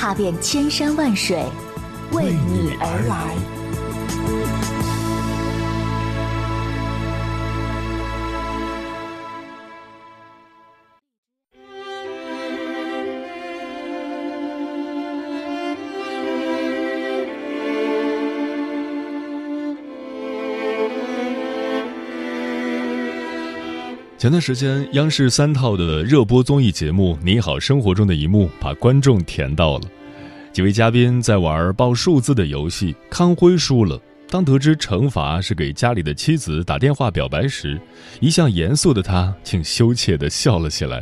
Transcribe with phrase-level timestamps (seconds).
[0.00, 1.42] 踏遍千山万水，
[2.12, 3.34] 为你而来。
[24.16, 29.88] 前段时间，央视三套的热播综艺节目《你好生活中的一幕》把观众甜到了。
[30.58, 33.96] 几位嘉宾在玩报数字的游戏，康辉输了。
[34.28, 37.80] 当得知惩罚是给家里的妻子打电话表白时，
[38.18, 41.00] 一向严肃的他竟羞怯地笑了起来。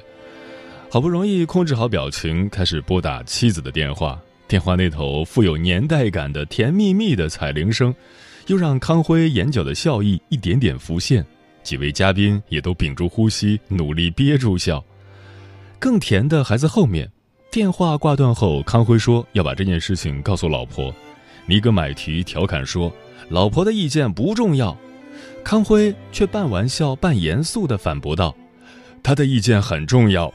[0.90, 4.20] 好不容易控制好表情，开始拨打妻子的电话。
[4.46, 7.94] 电话那头富有年代感的甜蜜蜜的彩铃声，
[8.48, 11.24] 又让康辉眼角的笑意一点点浮现。
[11.62, 14.84] 几位嘉宾也都屏住呼吸，努力憋住笑。
[15.78, 17.10] 更甜的还在后面。
[17.56, 20.94] 电话挂断后，康辉说要把这件事情告诉老婆。
[21.46, 22.92] 尼格买提调侃说
[23.30, 24.76] ：“老婆的意见不重要。”
[25.42, 28.36] 康辉却半玩笑半严肃地反驳道
[29.02, 30.30] ：“他的意见很重要。”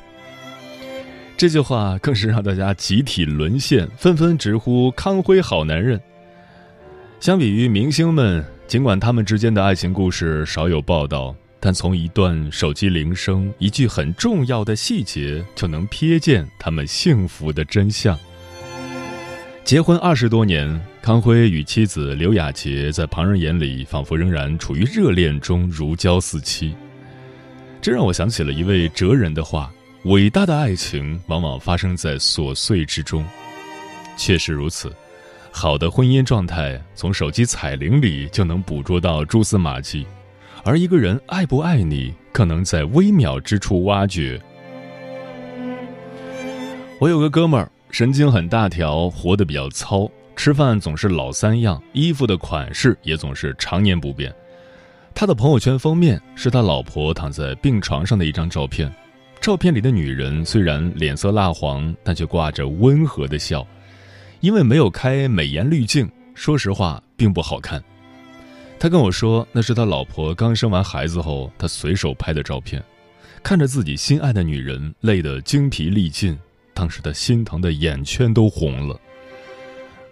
[1.37, 6.01] 这句话更是让大家集体沦陷，纷纷直呼康辉好男人。
[7.19, 8.43] 相比于明星们。
[8.67, 18.17] 尽管他们之间的爱情故事少有报道，但从一段手机铃声、一句很重要的细节，就能瞥见他们幸福的真相。
[19.63, 26.75] 结婚二十多年，康辉与妻子刘雅洁在旁人眼里仿佛仍然处于热恋中，如胶似漆。
[27.79, 29.71] 这让我想起了一位哲人的话
[30.05, 33.23] ：“伟大的爱情往往发生在琐碎之中。”
[34.17, 34.91] 确实如此。
[35.51, 40.07] 好的婚姻状态，从手机彩铃里就能捕捉到蛛丝马迹，
[40.63, 44.39] 而一个人爱不爱你，可能在微妙之处挖掘。
[46.99, 54.33] 我有个哥们儿，神经很大条，活得比较糙，吃饭总是老三样，衣服的款式也总是常年不变。
[55.15, 58.93] 他的朋友圈封面是他老婆躺在病床上的一张照片，
[59.41, 63.65] 照片里的女人虽然脸色蜡黄，但却挂着温和的笑。
[64.41, 67.83] 因为没有开美颜滤镜，说实话并不好看。
[68.81, 72.83] 他跟我说，那是他老婆刚生完孩子后，他随手拍的照片。
[73.43, 76.35] 看着自己心爱的女人累得精疲力尽，
[76.73, 78.99] 当时他心疼的眼圈都红了。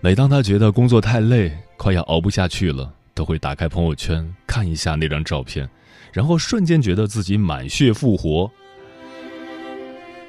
[0.02, 5.68] 每当他觉得工作太累，快要熬不下去了，都会打开朋友圈看一下那张照片，
[6.13, 8.51] 然后瞬间觉得自己满血复活。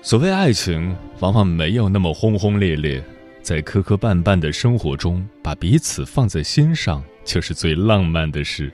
[0.01, 3.05] 所谓爱情，往往没有那么轰轰烈烈。
[3.43, 8.73] 在磕磕绊绊的生活中，把彼此放在心上，就是最浪漫的事。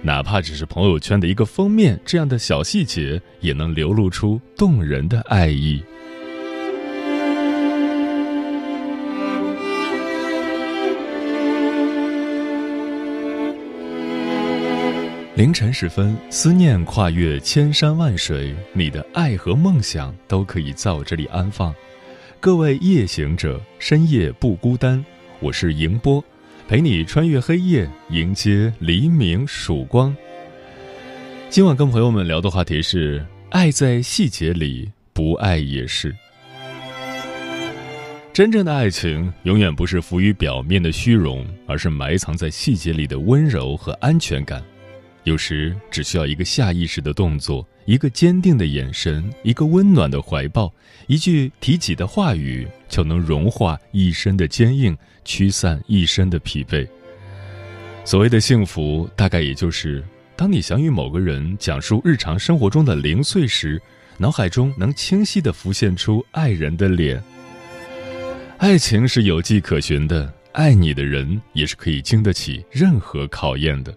[0.00, 5.82] 哪怕只是朋友圈的一个封面，这样的小细节也能流露出动人的爱意。
[15.34, 21.74] 凌晨时分，思念跨越千山万水，你的爱和梦想都可以在我这里安放。
[22.40, 25.04] 各位夜行者，深夜不孤单。
[25.40, 26.22] 我是迎波，
[26.72, 30.16] 陪你穿越黑夜，迎接黎明曙光。
[31.50, 36.16] 今晚跟朋友们聊的话题是：爱在细节里，不爱也是。
[38.32, 44.64] 真正的爱情，永远不是浮于表面的虚荣，而是埋藏在细节里的温柔和安全感。
[45.24, 50.72] 有时只需要一个下意识的动作，一个坚定的眼神，一个温暖的怀抱，
[51.06, 56.86] 一句提起的话语，就能融化一身的坚硬，驱散一身的疲惫。
[58.04, 60.02] 所谓的幸福，大概也就是
[60.34, 63.80] 当你想与某个人讲述日常生活中的零碎时，
[64.18, 67.22] 脑海中能清晰地浮现出爱人的脸。
[68.58, 73.96] 爱情是有迹可循的，爱你的人也是可以经得起任何考验的。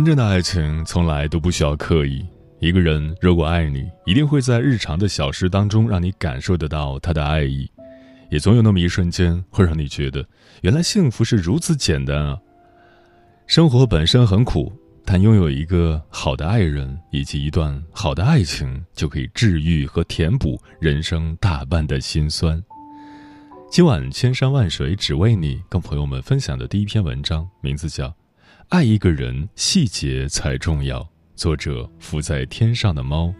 [0.00, 2.26] 真正的爱情从来都不需要刻意。
[2.58, 7.70] 一个人如果爱你，一定会在日常的小事当中让你感受得到他的爱意，
[8.30, 10.26] 也总有那么一瞬间会让你觉得，
[10.62, 12.38] 原来幸福是如此简单啊！
[13.46, 14.72] 生活本身很苦，
[15.04, 22.58] 但拥有一个好的爱人以及一段好的爱情，就可以治愈和填补人生大半的辛酸。
[23.70, 28.10] 今晚千山万水只为你，跟朋友们分享的第一篇文章，名字叫。
[28.70, 31.04] 爱一个人，细节才重要。
[31.34, 33.34] 作者：浮在天上的猫。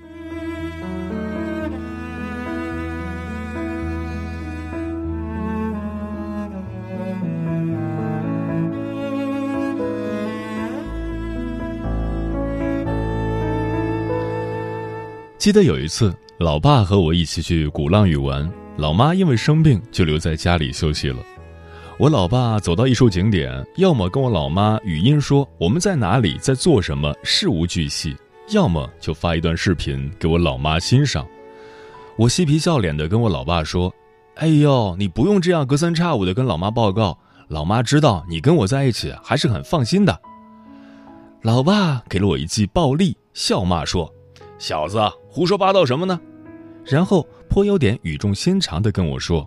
[15.39, 21.19] 记得有一次，老爸和我一起去鼓浪屿玩，老妈因为生病就留在家里休息了。
[22.01, 28.17] 我老爸走到一处景点，要么跟我老妈语音说我们在哪里，在做什么，事无巨细；
[28.55, 31.27] 要么就发一段视频给我老妈欣赏。
[32.17, 33.93] 我嬉皮笑脸的跟我老爸说
[34.37, 40.19] ：“哎呦，你不用这样隔三差五的跟老妈报告，老妈知道你跟我在一起还是很放心的。”
[41.45, 44.11] 老爸给了我一记暴力，笑骂说
[44.59, 46.19] ：“小子，胡说八道什么呢？”
[46.83, 49.47] 然后颇有点语重心长的跟我说：“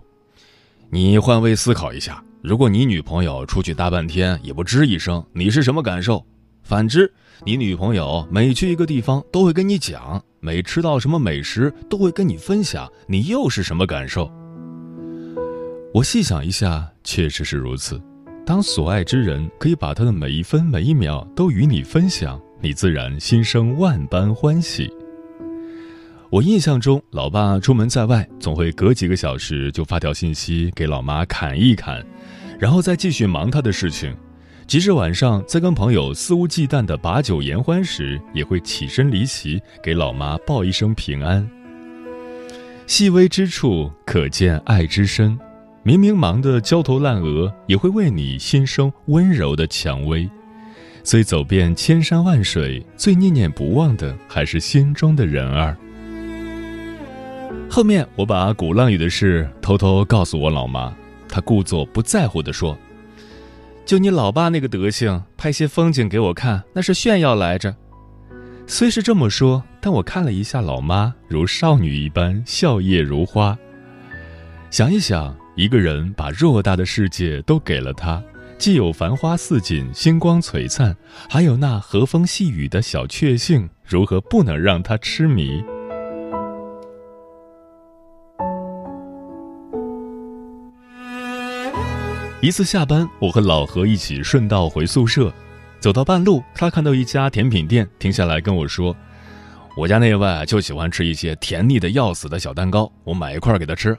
[0.88, 6.22] 你换位思考一下。”如果你女朋友出去大半天也不吱一声，你是什么感受？
[6.62, 7.10] 反之，
[7.42, 14.30] 你女朋友每去一个地方都会跟你讲，每吃到什么美食都会跟你分享，你又是什么感受？
[15.94, 17.98] 我细想一下，确实是如此。
[18.44, 24.92] 当所爱之人可以把他的每一分每一秒都与你分享，你自然心生万般欢喜。
[26.34, 32.04] 我印象中，老爸出门在外，总会隔几个小时就发条信息给老妈砍一砍。
[32.58, 34.12] 然后再继续忙他的事情，
[34.66, 41.48] 即使晚上在跟朋友肆无忌惮的把酒言欢时，也会起身离席给老妈报一声平安。
[42.84, 45.38] 细微之处可见爱之深，
[45.84, 50.28] 明明忙得焦头烂额，也会为你心生温柔的蔷薇。
[51.04, 55.76] 所以走遍千山万水，最念念不忘的还是心中的人儿。
[57.70, 60.94] 后面我把鼓浪屿的事偷偷告诉我老妈。
[61.28, 62.78] 她故作不在乎地说
[63.84, 67.74] ：“就你老爸那个德行，拍些风景给我看，那是炫耀来着。”
[68.66, 73.58] 虽是这么说，但我看了一下老妈，如少女一般笑靥如花。
[74.70, 78.22] 想一想，一个人把偌大的世界都给了他，
[78.56, 80.96] 既有繁花似锦、星光璀璨，
[81.28, 85.62] 还有那和风细雨的小确幸，如何不能让他痴迷？
[92.44, 95.32] 一次下班，我和老何一起顺道回宿舍，
[95.80, 98.94] 走到半路，他看到一家甜品店，停下来跟我说
[99.78, 103.96] ：“我家那位就喜欢吃一些甜腻的要死的小蛋糕，我买一块给他吃。”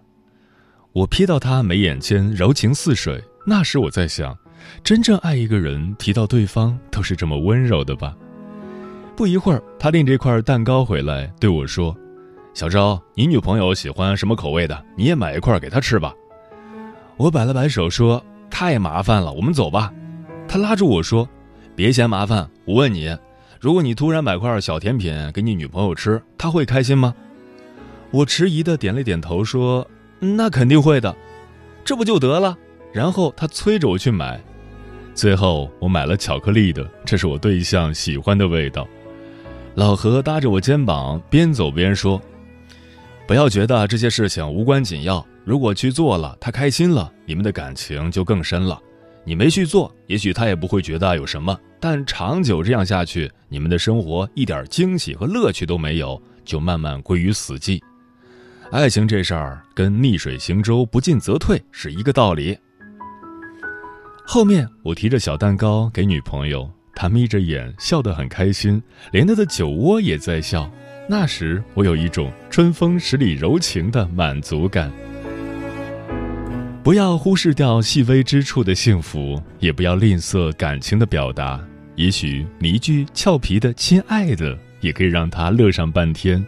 [0.93, 4.37] 我瞥到他眉眼间柔情似水，那时我在想，
[4.83, 8.15] 真正爱一个人，提到对方都是这么温柔的吧？
[9.15, 11.97] 不一会儿，他拎着一块蛋糕回来，对我说
[12.53, 14.85] ：“小周，你女朋友喜欢什么口味的？
[14.95, 16.13] 你也买一块给她吃吧。”
[17.17, 18.23] 我摆了摆手说。
[18.49, 19.91] 太麻烦了，我们走吧。
[20.47, 21.27] 他拉住我说
[21.75, 23.15] ：“别嫌麻烦，我问你，
[23.59, 27.13] 如果你突然买块小甜品给你女朋友吃，她会开心吗？”
[28.11, 29.85] 我迟疑的点了点头说
[30.19, 31.13] ：“那肯定会的，
[31.83, 32.57] 这不就得了。”
[32.93, 34.41] 然后他催着我去买，
[35.13, 38.87] 最后我买了巧克力的，这是我对象喜欢的味道。
[39.73, 42.21] 老何搭着我肩膀，边走边说
[43.27, 48.82] ：“不要觉得这些事情无关紧要。”如果去做了，他开心了，你们的感情就更深了。
[49.24, 51.55] 你没去做，也许他也不会觉得有什么。
[51.79, 57.79] 但长久这样下去，你们的生活一点惊喜和乐趣都没有，就慢慢归于死寂。
[58.72, 62.58] 爱情这事儿跟逆水行舟，不进则退是一个道理。
[64.25, 70.67] 后面我提着小蛋糕给女朋友，她眯着眼笑得很开心，连她的酒窝也在笑。
[71.07, 74.91] 那时我有一种春风十里柔情的满足感。
[76.83, 81.59] 不要忽视掉细微之处的幸福，也不要吝啬感情的表达。
[81.95, 86.43] 也许你一句俏皮的“亲爱的”，也可以让他乐上半天。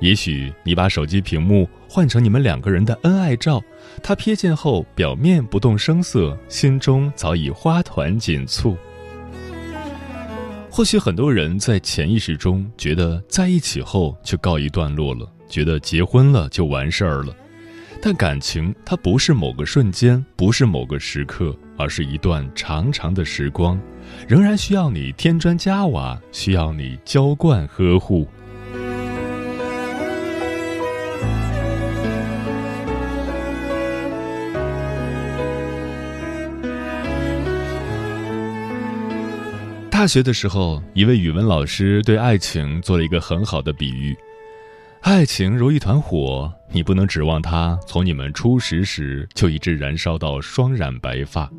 [0.00, 3.62] 也许你把手机屏幕换成你们两个人的恩爱照，
[4.02, 8.76] 他瞥见后表面不动声色，心中早已花团锦簇。
[10.76, 17.32] 或许很多人在潜意识中觉得在一起后就告一段落了，觉得结婚了就完事儿了。
[18.02, 23.80] 但感情它不是某个瞬间，不是某个时刻，而是一段长长的时光，
[24.26, 28.26] 仍然需要你添砖加瓦，需要你浇灌呵护。
[40.04, 44.14] 大学的时候，一位语文老师对爱情做了一个很好的比喻：
[45.00, 51.50] 爱情如一团火，你不能指望它从你们初识时就一直燃烧到双染白发，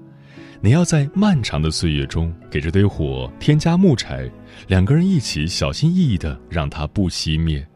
[0.62, 4.30] 你要在漫长的岁月中给这堆火添加木柴，
[4.68, 7.68] 两个人一起小心翼翼的让它不熄灭。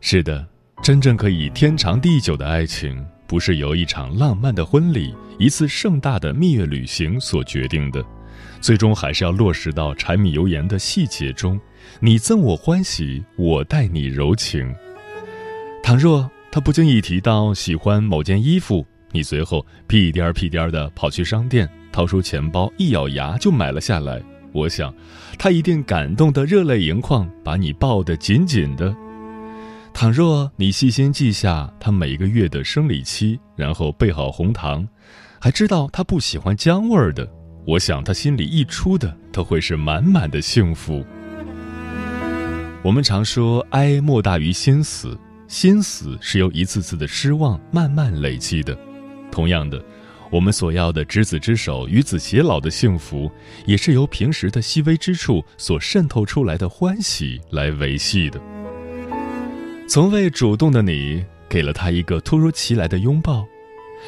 [0.00, 0.46] 是的，
[0.80, 8.00] 真正可以天长地久的爱情，不是由一场浪漫的婚礼、一次盛大的蜜月旅行所决定的。
[8.64, 11.60] 最终还是要落实到柴米油盐的细节中，
[12.00, 14.74] 你赠我欢喜，我待你柔情。
[15.82, 24.18] 倘若他不经意提到喜欢某件衣服，你随后屁颠儿屁颠儿的跑去商店，掏出钱包，一咬牙就买了下来。
[24.50, 24.94] 我想，
[25.38, 28.96] 他一定感动得热泪盈眶，把你抱得紧紧的。
[29.92, 34.88] 倘若你细心记下他每个月的生理期，然后备好红糖，
[35.38, 37.30] 还知道他不喜欢姜味儿的。
[37.66, 41.04] 我想，他心里溢出的都会是满满的幸福。
[42.82, 45.18] 我们常说，哀莫大于心死，
[45.48, 48.76] 心死是由一次次的失望慢慢累积的。
[49.30, 49.82] 同样的，
[50.30, 53.30] 我们所要的执子之手，与子偕老的幸福，
[53.64, 58.38] 也是由平时的细微之处所渗透出来的欢喜来维系的。
[59.88, 63.46] 从未主动的你，给了他一个突如其来的拥抱。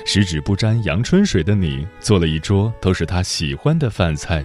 [0.04, 4.44] 十指不沾阳春水的你，做了一桌都是他喜欢的饭菜；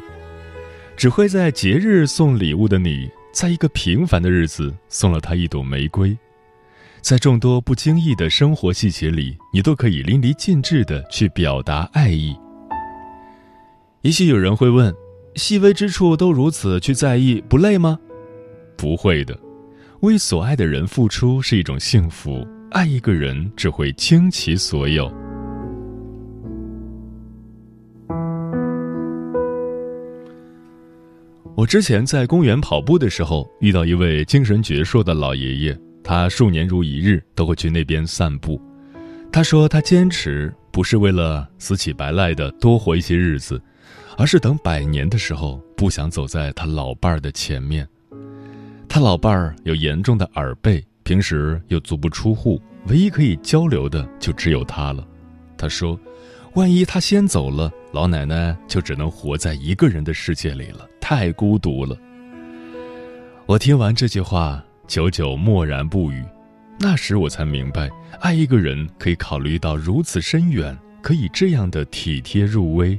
[0.95, 6.17] 只会在节日送礼物的你，在一个平凡的日子送了他一朵玫瑰。
[7.01, 12.35] 在众多不经意的生活细节里，你都可以淋漓尽致的去表达爱意。
[14.01, 14.93] 也许有人会问：
[15.35, 17.99] 细微之处都如此去在意，不累吗？
[18.77, 19.37] 不会的，
[20.01, 22.47] 为所爱的人付出是一种幸福。
[22.71, 25.11] 爱一个人，只会倾其所有。
[31.61, 38.59] 我之前在公园跑步的时候，遇到一位精神矍铄的老爷爷，他数年如一日都会去那边散步。
[39.31, 43.61] 他说，他坚持不是为了死乞白赖的多活一些日子，
[44.17, 47.87] 而是等百年的时候，不想走在他老伴儿的前面。
[48.89, 55.07] 他老伴儿有严重的耳背，平时又足不出户，唯一可以交流的就只有他了。
[55.55, 55.95] 他说。
[56.55, 61.97] 万一他先走了，老奶奶就只能活在一个人的世界里了，太孤独了。
[63.47, 66.23] 我听完这句话，久久默然不语。
[66.79, 67.89] 那时我才明白，
[68.21, 72.97] 爱一个人可以考虑到如此深远，可以这样的体贴入微。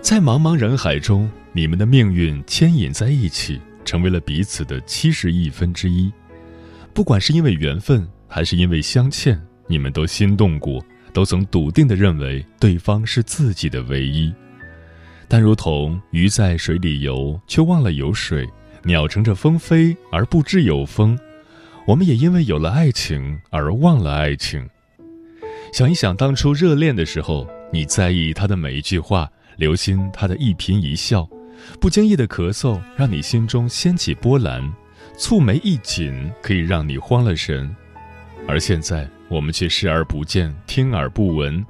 [0.00, 6.12] 在茫茫人海中，你们的命运牵引在一起，成为了彼此的七十亿分之一。
[6.92, 14.32] 不管是因为缘分，还是因为相欠，你们都心动过，都曾笃定的认为对方是自己的唯一。
[15.28, 18.44] 但如同鱼在水里游，却忘了有水；
[18.84, 21.18] 鸟乘着风飞，而不知有风。
[21.86, 24.68] 我们也因为有了爱情而忘了爱情。
[25.72, 31.26] 想一想当初热恋的时候，你在意他的每一句话，留心他的一颦一笑，
[31.80, 34.70] 不经意的咳嗽让你心中掀起波澜。
[35.16, 37.74] 蹙眉一紧，可以让你慌了神，
[38.46, 41.64] 而现在我们却视而不见，听而不闻。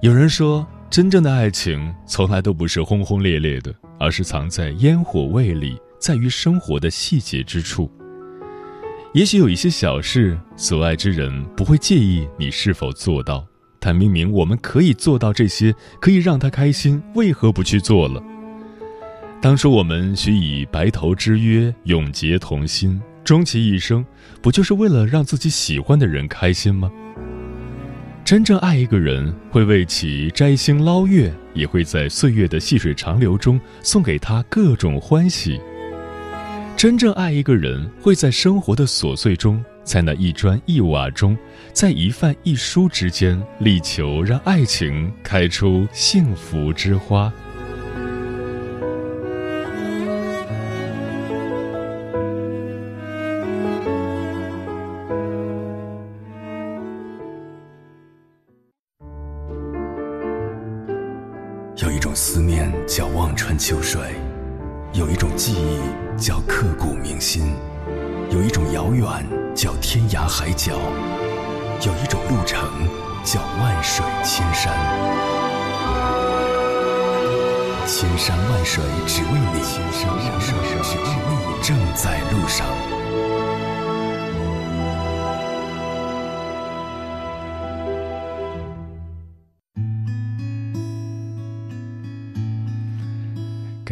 [0.00, 7.90] 有人说，真正的爱情从来都不是轰轰烈烈的，而是藏在烟火味里，在于生活的细节之处。
[9.12, 13.44] 也许有一些小事，所爱之人不会介意你是否做到，
[13.80, 18.22] 但明明我们可以做到这些，可以让他开心，为何不去做了？
[19.42, 24.06] 当初我们许以白头之约，永结同心，终其一生，
[24.40, 26.88] 不就是为了让自己喜欢的人开心吗？
[28.24, 35.60] 真正爱一个人，会为其摘星捞月，也会在岁月的细水长流中送给他各种欢喜。
[36.76, 41.36] 真正爱一个人，会在生活的琐碎中，在那一砖一瓦中，
[41.72, 47.32] 在一饭一书之间，力求让爱情开出幸福之花。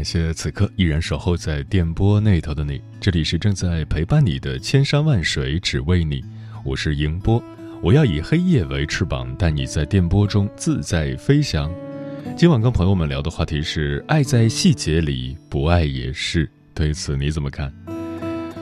[0.05, 6.23] 感谢此刻依然守候在电波那头的你，这里是正在陪伴你的千山万水只为你，
[6.63, 7.43] 我是迎波，
[7.81, 11.73] 我要以黑夜为翅膀，带你在电波中自在飞翔。
[12.37, 16.47] 今晚跟朋友们聊的话题是爱在细节里，不爱也是。
[16.75, 17.73] 对此你怎么看？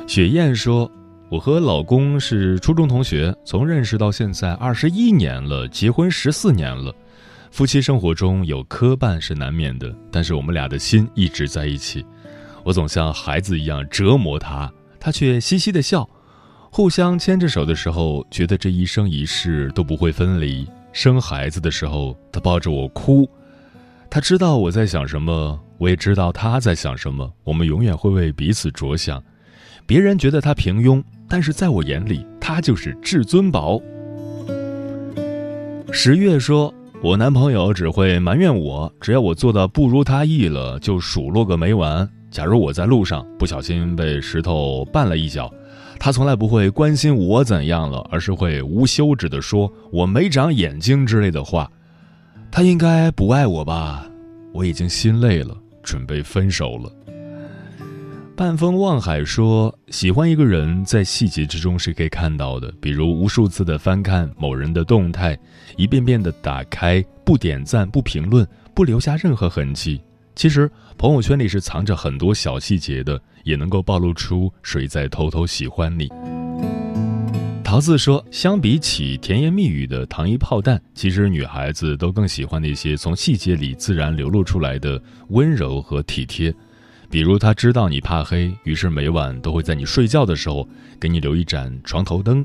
[0.07, 0.89] 雪燕说
[1.29, 6.95] ：“我和老公是初中同学，从认识到现在二十一年了，结婚十四年了。”
[7.53, 12.03] 夫妻生活中有磕绊是难免的，但是我们俩的心一直在一起。
[12.65, 16.09] 我总像孩子一样折磨他，他却嘻嘻的笑。
[16.71, 20.67] 互相牵着手的时候，觉得这一生一世都不会分离。
[20.95, 23.29] 生孩子的时候，他抱着我哭。
[24.09, 27.31] 他知道我在想什么，我也知道他在想什么。
[27.45, 29.23] 我们永远会为彼此着想。
[29.87, 33.79] 别人觉得他平庸，但是在我眼里，他就是至尊宝。
[35.93, 36.73] 十月说。
[37.03, 42.09] 我男朋友只会埋怨我，只要我做的不如他意了，就数落个没完。
[42.31, 45.53] 假如我在路上不小心被石头绊了一脚，
[45.99, 51.69] 他从来不会关心我怎样了，而是会无休止的说我没长眼睛之类的话。
[52.53, 54.07] 他应该不爱我吧？
[54.53, 56.89] 我已经心累了，准备分手了。
[58.35, 65.39] 半风望海说：“喜欢一个人，在细节之中是可以看到的，比如无数次的翻看某人的动态，
[65.77, 70.01] 一遍遍的打开，不点赞、不评论、不留下任何痕迹。
[70.35, 76.09] 其实朋友圈里是藏着很多小细节的，也能够暴露出谁在偷偷喜欢你。”
[77.63, 86.53] 桃子说：“相比起甜言蜜语的糖衣炮弹，其实女孩子都更喜欢那些从细节里自然流露出来的温柔和体贴。”
[87.13, 90.67] 比如他知道你怕黑，于是每晚都会在你睡觉的时候
[90.99, 92.43] 给你留一盏床头灯；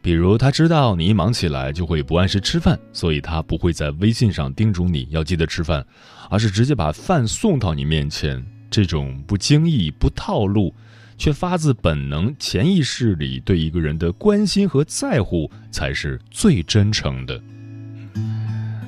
[0.00, 5.84] 比如他知道你一忙起来就会不按时吃饭，所以他不会在微信上叮嘱你要记得吃饭，
[6.30, 8.40] 而是直接把饭送到你面前。
[8.70, 10.72] 这种不经意、不套路，
[11.18, 17.42] 却发自本能、潜意识里对一个人的关心和在乎，才是最真诚的。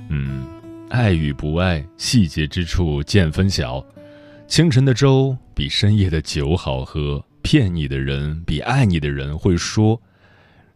[0.08, 0.46] 嗯，
[0.88, 3.84] 爱与不爱，细节之处见分晓。
[4.48, 10.00] 清晨的粥比深夜的酒好喝，骗你的人比爱你的人会说。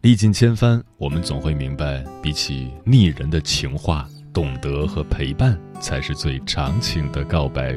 [0.01, 7.71] 历尽千帆，我们总会明白，比起腻人的情话，懂得和陪伴才是最长情的告白。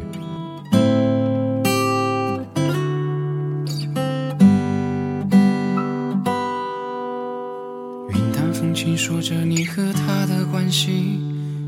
[8.11, 11.21] 云淡风轻说着你和他的关系，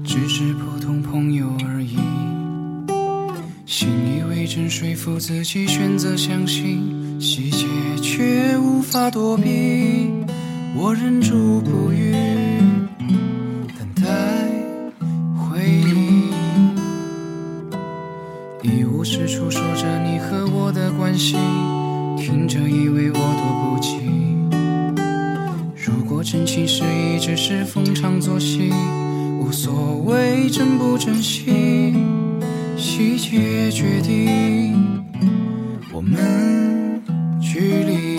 [0.04, 1.75] 只是普通朋友而已。
[4.68, 7.66] 说服自己选择相信，细节
[8.02, 10.10] 却无法躲避。
[10.74, 12.12] 我忍住不语，
[13.78, 14.04] 等待
[15.36, 16.30] 回应。
[18.62, 21.36] 一无是处说着你和我的关系，
[22.18, 23.96] 听着以为我多不及。
[25.76, 28.72] 如果真情实意只是逢场作戏，
[29.38, 31.94] 无所谓珍不珍惜。
[32.76, 35.02] 细节决定
[35.94, 37.02] 我们
[37.40, 38.15] 距离，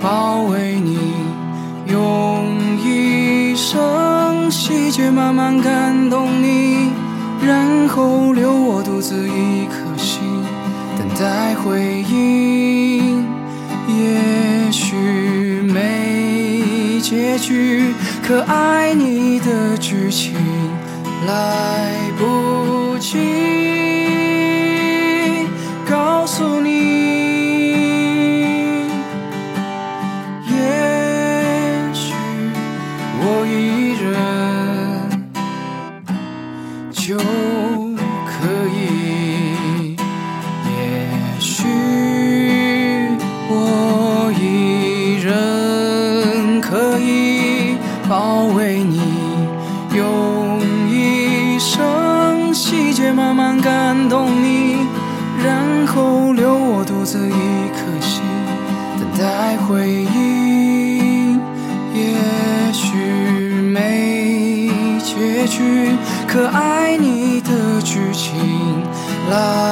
[0.00, 0.96] 包围你，
[1.86, 2.46] 用
[2.84, 6.90] 一生细节慢慢感动你，
[7.44, 10.20] 然后留我独自一颗心
[10.96, 13.26] 等待回应。
[13.88, 14.94] 也许
[15.62, 17.92] 没结局，
[18.24, 20.34] 可爱你的剧情
[21.26, 21.97] 来。
[48.08, 48.98] 包围你，
[49.94, 54.86] 用一生细节慢慢感动你，
[55.44, 58.22] 然后留我独自一颗心，
[58.98, 61.38] 等待回应。
[61.94, 62.96] 也许
[63.60, 64.70] 没
[65.04, 65.92] 结局，
[66.26, 68.82] 可爱你的剧情
[69.28, 69.67] 来